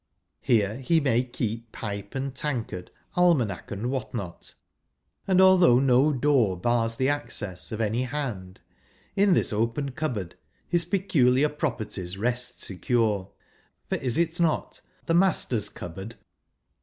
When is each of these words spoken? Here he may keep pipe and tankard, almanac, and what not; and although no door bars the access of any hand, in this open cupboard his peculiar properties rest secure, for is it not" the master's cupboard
Here 0.41 0.77
he 0.77 0.99
may 0.99 1.21
keep 1.23 1.71
pipe 1.71 2.15
and 2.15 2.33
tankard, 2.33 2.89
almanac, 3.13 3.69
and 3.69 3.91
what 3.91 4.15
not; 4.15 4.55
and 5.27 5.39
although 5.39 5.77
no 5.77 6.11
door 6.11 6.57
bars 6.57 6.95
the 6.95 7.07
access 7.07 7.71
of 7.71 7.79
any 7.79 8.05
hand, 8.05 8.61
in 9.15 9.35
this 9.35 9.53
open 9.53 9.91
cupboard 9.91 10.33
his 10.67 10.85
peculiar 10.85 11.49
properties 11.49 12.17
rest 12.17 12.59
secure, 12.59 13.29
for 13.89 13.95
is 13.99 14.17
it 14.17 14.39
not" 14.39 14.81
the 15.05 15.13
master's 15.13 15.69
cupboard 15.69 16.15